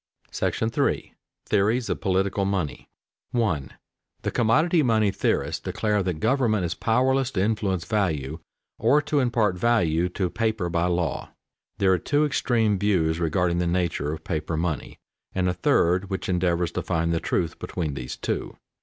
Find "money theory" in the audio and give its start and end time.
3.71-3.71